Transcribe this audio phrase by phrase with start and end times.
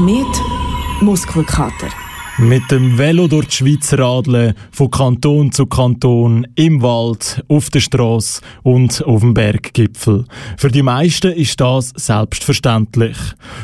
[0.00, 0.42] informiert,
[1.02, 1.88] Muskelkater.
[2.38, 7.80] Mit dem Velo durch die Schweiz radeln, von Kanton zu Kanton, im Wald, auf der
[7.80, 10.24] Straße und auf dem Berggipfel.
[10.56, 13.18] Für die meisten ist das selbstverständlich.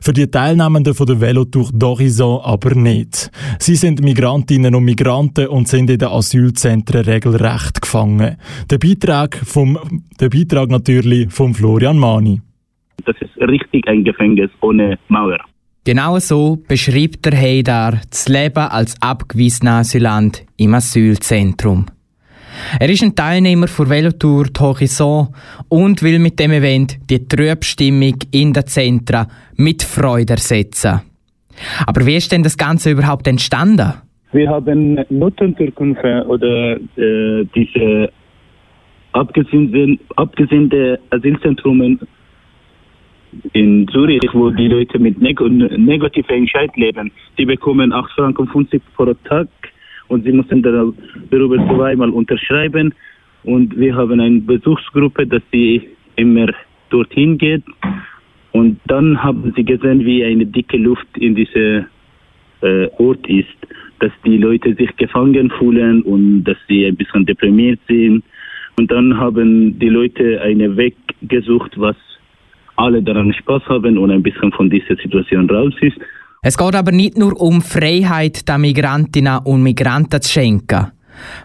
[0.00, 3.32] Für die Teilnehmenden von der Velotour d'Horizon aber nicht.
[3.58, 8.36] Sie sind Migrantinnen und Migranten und sind in den Asylzentren regelrecht gefangen.
[8.70, 9.76] Der Beitrag, vom,
[10.20, 12.40] der Beitrag natürlich von Florian Mani.
[13.04, 15.40] Das ist richtig ein Gefängnis ohne Mauer.
[15.90, 21.86] Genau so beschreibt der Heidar das Leben als abgewiesener Asylant im Asylzentrum.
[22.78, 25.34] Er ist ein Teilnehmer der Velotour Horizon
[25.68, 29.26] und will mit dem Event die Trübstimmung in den Zentren
[29.56, 31.00] mit Freude ersetzen.
[31.84, 33.94] Aber wie ist denn das Ganze überhaupt entstanden?
[34.30, 38.12] Wir haben Notunterkünfte oder äh, diese
[39.10, 41.98] abgesinnte Asylzentren
[43.52, 47.10] in Zürich, wo die Leute mit neg negativer Entscheid leben.
[47.38, 49.48] Die bekommen 8 Franken 50 pro Tag
[50.08, 52.94] und sie müssen darüber zweimal unterschreiben.
[53.44, 56.48] Und wir haben eine Besuchsgruppe, dass sie immer
[56.90, 57.62] dorthin geht.
[58.52, 61.86] Und dann haben sie gesehen, wie eine dicke Luft in diesem
[62.62, 63.46] äh, Ort ist,
[64.00, 68.24] dass die Leute sich gefangen fühlen und dass sie ein bisschen deprimiert sind.
[68.76, 71.96] Und dann haben die Leute einen Weg gesucht, was
[72.80, 75.96] alle daran Spaß haben und ein bisschen von dieser Situation raus ist.
[76.42, 80.86] Es geht aber nicht nur um Freiheit der Migrantinnen und Migranten zu schenken.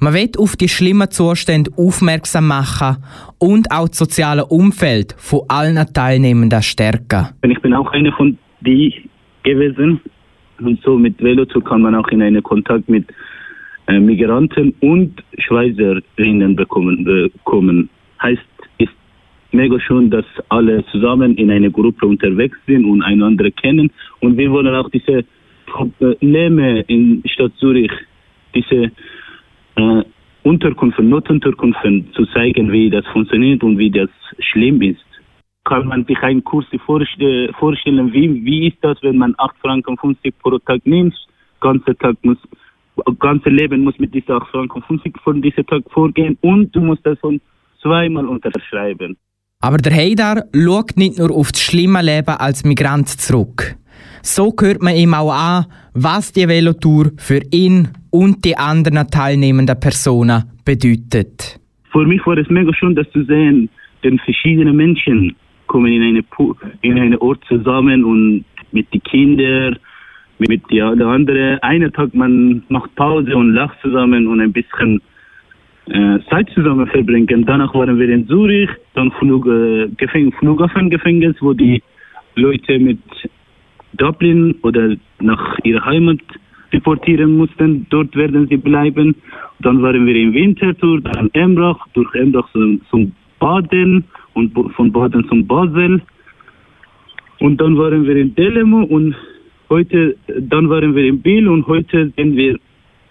[0.00, 2.96] Man will auf die schlimmen Zustände aufmerksam machen
[3.38, 7.28] und auch das soziale Umfeld von allen Teilnehmenden stärken.
[7.42, 9.08] Ich bin auch einer von die
[9.44, 10.00] gewesen
[10.60, 13.06] und so mit Velotour kann man auch in einen Kontakt mit
[13.86, 17.04] äh, Migranten und Schweizerinnen bekommen.
[17.04, 17.88] bekommen.
[18.20, 18.42] Heißt,
[19.52, 23.90] mega schön, dass alle zusammen in einer Gruppe unterwegs sind und einander kennen.
[24.20, 25.24] Und wir wollen auch diese
[25.66, 27.92] Probleme in Stadt Zürich,
[28.54, 28.90] diese
[29.76, 30.02] äh,
[30.42, 35.04] Unterkünfte, Notunterkünfte zu zeigen, wie das funktioniert und wie das schlimm ist.
[35.64, 40.34] Kann man sich einen Kurs vorstellen, wie, wie ist das, wenn man 8 Franken 50
[40.38, 41.14] pro Tag nimmt,
[41.60, 42.38] ganze Tag muss
[43.18, 47.04] ganze Leben muss mit dieser 8 Franken 50 von diesem Tag vorgehen und du musst
[47.06, 47.40] das von
[47.80, 49.16] zweimal unterschreiben.
[49.62, 53.76] Aber der Heidar schaut nicht nur auf das schlimme Leben als Migrant zurück.
[54.22, 59.78] So hört man ihm auch an, was die Velotour für ihn und die anderen teilnehmenden
[59.78, 61.60] Personen bedeutet.
[61.92, 63.68] Für mich war es mega schön, das zu sehen,
[64.02, 66.24] denn verschiedene Menschen kommen in einen
[66.80, 69.78] in eine Ort zusammen und mit den Kindern,
[70.38, 71.58] mit den anderen.
[71.62, 75.02] Einen Tag man macht Pause und lacht zusammen und ein bisschen
[76.30, 77.44] Zeit zusammen verbringen.
[77.46, 81.82] Danach waren wir in Zürich, dann Flug, äh, Gefäng Flughafengefängnis, wo die
[82.36, 82.98] Leute mit
[83.94, 86.20] Dublin oder nach ihrer Heimat
[86.72, 87.86] deportieren mussten.
[87.90, 89.16] Dort werden sie bleiben.
[89.60, 95.26] Dann waren wir in Winterthur, dann Embrach, durch Embrach zum, zum Baden und von Baden
[95.28, 96.00] zum Basel.
[97.40, 99.16] Und dann waren wir in Delemo und
[99.68, 102.58] heute, dann waren wir in Biel und heute sind wir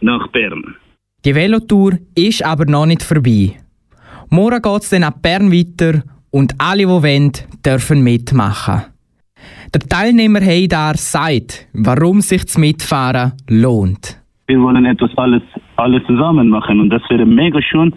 [0.00, 0.76] nach Bern.
[1.24, 3.56] Die Velotour ist aber noch nicht vorbei.
[4.30, 7.32] Morgen geht es dann ab Bern weiter und alle, die wollen,
[7.66, 8.84] dürfen mitmachen.
[9.74, 14.20] Der Teilnehmer Heidar sagt, warum sich das Mitfahren lohnt.
[14.46, 15.42] Wir wollen etwas alles,
[15.74, 17.92] alles zusammen machen und das wäre mega schön,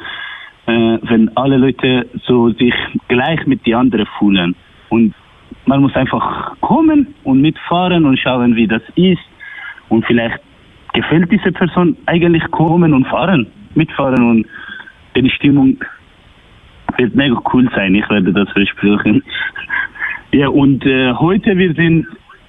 [0.66, 2.74] äh, wenn alle Leute so sich
[3.08, 4.56] gleich mit den anderen fühlen.
[4.90, 5.14] Und
[5.68, 9.22] man muss einfach kommen und mitfahren und schauen, wie das ist
[9.90, 10.40] und vielleicht
[10.94, 14.46] gefällt diese Person eigentlich kommen und fahren, mitfahren und
[15.16, 15.78] die Stimmung
[16.98, 17.96] wird mega cool sein.
[17.96, 19.24] Ich werde das versprechen.
[20.32, 22.08] ja, und äh, heute wir sind,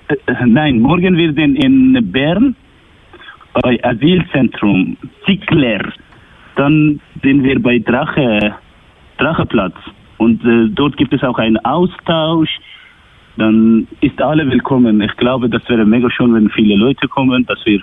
[0.09, 2.57] äh, nein, morgen wir sind in Bern
[3.63, 5.93] bei Asylzentrum Zickler.
[6.57, 8.55] Dann sind wir bei Drache,
[9.19, 9.77] Dracheplatz.
[10.19, 12.51] Und äh, dort gibt es auch einen Austausch.
[13.37, 15.01] Dann ist alle willkommen.
[15.01, 17.81] Ich glaube, das wäre mega schön, wenn viele Leute kommen, dass wir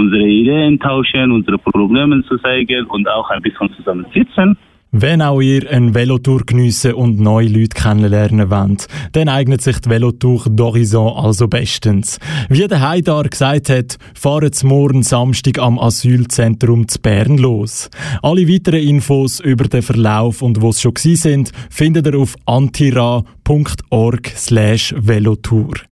[0.00, 4.56] unsere Ideen tauschen, unsere Probleme zu zeigen und auch ein bisschen zusammen sitzen.
[4.92, 9.88] Wenn auch ihr eine Velotour geniessen und neue Leute kennenlernen wollt, dann eignet sich die
[9.88, 12.18] Velotour d'Horizon also bestens.
[12.48, 17.88] Wie der Haidar gesagt hat, fahren Sie morgen Samstag am Asylzentrum zu Bern los.
[18.20, 24.32] Alle weiteren Infos über den Verlauf und wo sie schon sind, findet ihr auf antira.org
[25.06, 25.74] velotour.